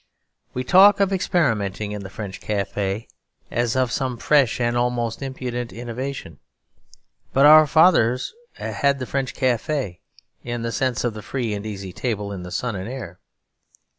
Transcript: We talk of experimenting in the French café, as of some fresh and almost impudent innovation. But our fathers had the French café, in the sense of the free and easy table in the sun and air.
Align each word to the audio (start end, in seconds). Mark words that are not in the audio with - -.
We 0.55 0.63
talk 0.63 0.99
of 0.99 1.13
experimenting 1.13 1.91
in 1.91 2.01
the 2.01 2.09
French 2.09 2.39
café, 2.41 3.07
as 3.51 3.75
of 3.75 3.91
some 3.91 4.17
fresh 4.17 4.59
and 4.59 4.75
almost 4.75 5.21
impudent 5.21 5.71
innovation. 5.71 6.39
But 7.33 7.45
our 7.45 7.67
fathers 7.67 8.33
had 8.53 8.97
the 8.97 9.05
French 9.05 9.35
café, 9.35 9.99
in 10.43 10.63
the 10.63 10.71
sense 10.71 11.03
of 11.03 11.13
the 11.13 11.21
free 11.21 11.53
and 11.53 11.67
easy 11.67 11.93
table 11.93 12.31
in 12.31 12.41
the 12.41 12.49
sun 12.49 12.75
and 12.75 12.89
air. 12.89 13.19